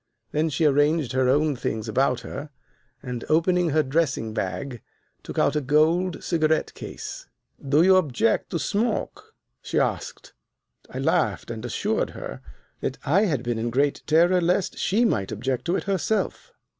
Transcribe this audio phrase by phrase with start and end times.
[0.31, 2.49] Then she arranged her own things about her,
[3.03, 4.81] and, opening her dressing bag,
[5.21, 7.27] took out a gold cigarette case.
[7.63, 10.33] "'Do you object to smoke?' she asked.
[10.89, 12.41] "I laughed and assured her
[13.05, 16.51] I had been in great terror lest she might object to it herself.